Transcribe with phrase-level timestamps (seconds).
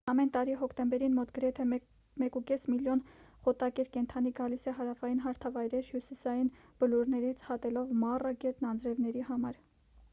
[0.11, 3.03] ամեն տարի հոկտեմբերին մոտ գրեթե 1.5 միլիոն
[3.47, 6.49] խոտակեր կենդանի գալիս է հարավային հարթավայրեր հյուսիսային
[6.85, 9.61] բլուրներից հատելով մառա գետն անձրևների համար